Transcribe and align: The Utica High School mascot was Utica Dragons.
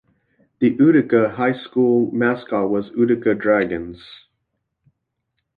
The 0.57 0.69
Utica 0.79 1.29
High 1.29 1.53
School 1.53 2.11
mascot 2.11 2.71
was 2.71 2.89
Utica 2.97 3.35
Dragons. 3.35 4.03